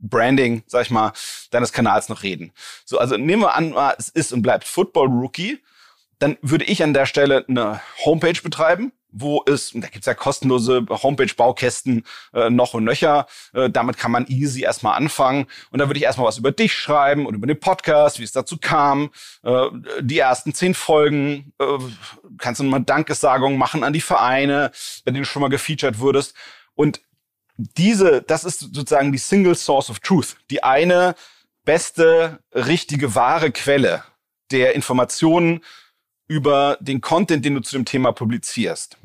[0.00, 1.12] Branding, sag ich mal,
[1.50, 2.52] deines Kanals noch reden.
[2.84, 5.58] So, also nehmen wir an, es ist und bleibt Football Rookie.
[6.18, 10.84] Dann würde ich an der Stelle eine Homepage betreiben, wo es, da gibt's ja kostenlose
[10.88, 13.26] Homepage-Baukästen äh, noch und nöcher.
[13.52, 15.46] Äh, damit kann man easy erstmal anfangen.
[15.70, 18.32] Und da würde ich erstmal was über dich schreiben und über den Podcast, wie es
[18.32, 19.10] dazu kam,
[19.44, 19.66] äh,
[20.00, 21.52] die ersten zehn Folgen.
[21.58, 21.78] Äh,
[22.38, 24.72] kannst du nochmal Dankessagungen machen an die Vereine,
[25.04, 26.34] bei denen du schon mal gefeatured wurdest.
[26.74, 27.00] Und
[27.58, 30.36] diese, das ist sozusagen die Single Source of Truth.
[30.50, 31.14] Die eine
[31.64, 34.04] beste, richtige, wahre Quelle
[34.50, 35.62] der Informationen
[36.28, 38.96] über den Content, den du zu dem Thema publizierst.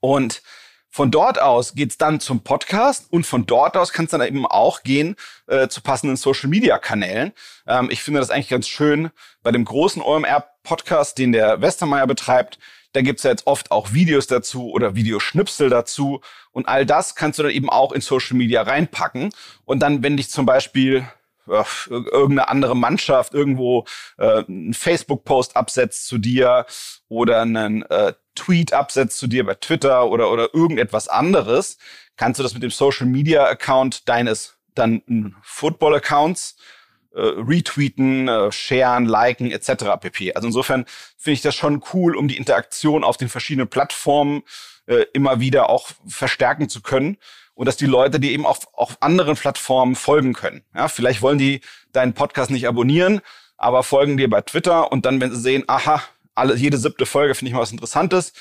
[0.00, 0.42] Und
[0.90, 4.44] von dort aus geht's dann zum Podcast und von dort aus kann es dann eben
[4.44, 7.32] auch gehen äh, zu passenden Social-Media-Kanälen.
[7.66, 9.10] Ähm, ich finde das eigentlich ganz schön
[9.42, 12.58] bei dem großen OMR-Podcast, den der Westermeier betreibt.
[12.92, 16.20] Da gibt's ja jetzt oft auch Videos dazu oder Videoschnipsel dazu.
[16.50, 19.32] Und all das kannst du dann eben auch in Social Media reinpacken.
[19.64, 21.06] Und dann, wenn dich zum Beispiel
[21.46, 23.84] irgendeine andere Mannschaft irgendwo
[24.18, 26.66] äh, einen Facebook-Post absetzt zu dir
[27.08, 31.78] oder einen äh, Tweet absetzt zu dir bei Twitter oder, oder irgendetwas anderes,
[32.16, 36.81] kannst du das mit dem Social-Media-Account deines dann Football-Accounts äh,
[37.20, 39.84] retweeten, äh, sharen, liken etc.
[40.00, 40.34] pp.
[40.34, 44.42] Also insofern finde ich das schon cool, um die Interaktion auf den verschiedenen Plattformen
[44.86, 47.18] äh, immer wieder auch verstärken zu können
[47.54, 50.62] und dass die Leute die eben auf, auf anderen Plattformen folgen können.
[50.74, 51.60] Ja, vielleicht wollen die
[51.92, 53.20] deinen Podcast nicht abonnieren,
[53.56, 56.02] aber folgen dir bei Twitter und dann, wenn sie sehen, aha,
[56.34, 58.32] alle, jede siebte Folge finde ich mal was Interessantes,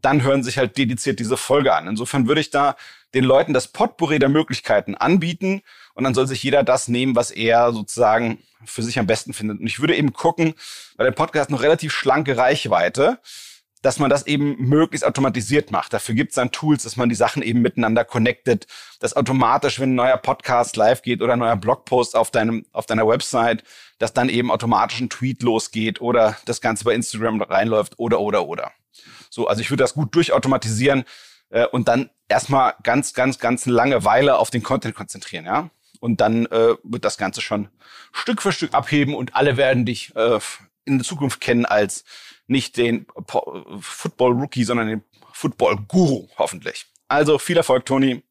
[0.00, 1.88] dann hören sich halt dediziert diese Folge an.
[1.88, 2.76] Insofern würde ich da
[3.14, 5.62] den Leuten das Potpourri der Möglichkeiten anbieten
[5.98, 9.58] und dann soll sich jeder das nehmen, was er sozusagen für sich am besten findet.
[9.58, 10.54] Und ich würde eben gucken,
[10.96, 13.18] weil der Podcast noch relativ schlanke Reichweite,
[13.82, 15.92] dass man das eben möglichst automatisiert macht.
[15.92, 18.68] Dafür gibt es dann Tools, dass man die Sachen eben miteinander connectet,
[19.00, 22.86] dass automatisch, wenn ein neuer Podcast live geht oder ein neuer Blogpost auf deinem auf
[22.86, 23.64] deiner Website,
[23.98, 28.46] dass dann eben automatisch ein Tweet losgeht oder das Ganze bei Instagram reinläuft oder oder
[28.46, 28.70] oder.
[29.30, 31.02] So, also ich würde das gut durchautomatisieren
[31.50, 35.70] äh, und dann erstmal ganz ganz ganz lange Weile auf den Content konzentrieren, ja.
[36.00, 37.68] Und dann äh, wird das Ganze schon
[38.12, 40.38] Stück für Stück abheben und alle werden dich äh,
[40.84, 42.04] in der Zukunft kennen als
[42.46, 43.06] nicht den
[43.80, 46.86] Football-Rookie, sondern den Football-Guru, hoffentlich.
[47.08, 48.22] Also viel Erfolg, Toni.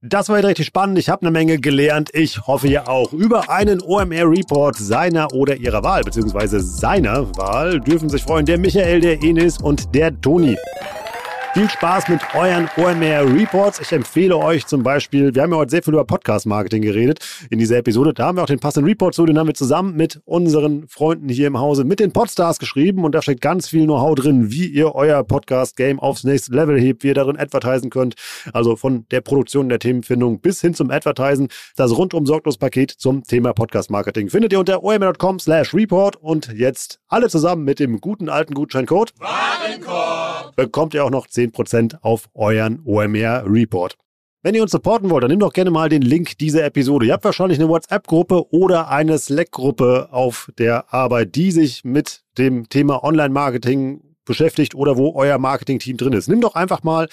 [0.00, 0.96] Das war jetzt richtig spannend.
[0.98, 2.10] Ich habe eine Menge gelernt.
[2.12, 3.12] Ich hoffe ihr auch.
[3.12, 9.00] Über einen OMR-Report seiner oder ihrer Wahl, beziehungsweise seiner Wahl, dürfen sich freuen der Michael,
[9.00, 10.56] der Enis und der Toni.
[11.54, 13.80] Viel Spaß mit euren OMR Reports.
[13.80, 17.58] Ich empfehle euch zum Beispiel, wir haben ja heute sehr viel über Podcast-Marketing geredet in
[17.58, 18.12] dieser Episode.
[18.12, 21.28] Da haben wir auch den passenden Report zu, den haben wir zusammen mit unseren Freunden
[21.28, 24.66] hier im Hause, mit den Podstars geschrieben und da steckt ganz viel Know-how drin, wie
[24.66, 28.14] ihr euer Podcast-Game aufs nächste Level hebt, wie ihr darin advertisen könnt.
[28.52, 31.48] Also von der Produktion der Themenfindung bis hin zum Advertisen.
[31.76, 37.00] Das rundum sorglos Paket zum Thema Podcast-Marketing findet ihr unter omr.com slash report und jetzt
[37.08, 40.18] alle zusammen mit dem guten alten Gutscheincode Warenkorb
[40.58, 43.96] bekommt ihr auch noch 10 10% auf euren OMR Report.
[44.42, 47.06] Wenn ihr uns supporten wollt, dann nehmt doch gerne mal den Link dieser Episode.
[47.06, 52.68] Ihr habt wahrscheinlich eine WhatsApp-Gruppe oder eine Slack-Gruppe auf der Arbeit, die sich mit dem
[52.68, 56.28] Thema Online-Marketing beschäftigt oder wo euer Marketing-Team drin ist.
[56.28, 57.08] Nimm doch einfach mal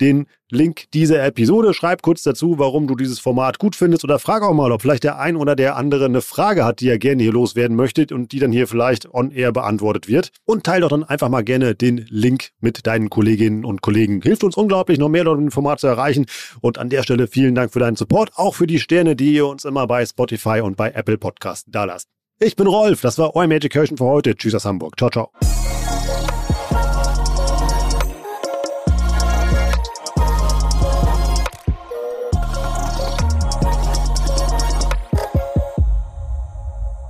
[0.00, 1.72] den Link dieser Episode.
[1.74, 5.04] Schreib kurz dazu, warum du dieses Format gut findest oder frag auch mal, ob vielleicht
[5.04, 8.32] der ein oder der andere eine Frage hat, die er gerne hier loswerden möchte und
[8.32, 10.30] die dann hier vielleicht on air beantwortet wird.
[10.44, 14.20] Und teile doch dann einfach mal gerne den Link mit deinen Kolleginnen und Kollegen.
[14.22, 16.26] Hilft uns unglaublich, noch mehr Leute im Format zu erreichen.
[16.60, 19.46] Und an der Stelle vielen Dank für deinen Support, auch für die Sterne, die ihr
[19.46, 22.08] uns immer bei Spotify und bei Apple Podcasts da lasst.
[22.38, 24.34] Ich bin Rolf, das war euer Education für heute.
[24.34, 24.98] Tschüss aus Hamburg.
[24.98, 25.71] Ciao, ciao.